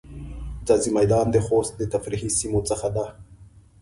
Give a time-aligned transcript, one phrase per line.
[0.67, 3.05] ځاځی میدان د خوست د تفریحی سیمو څخه ده.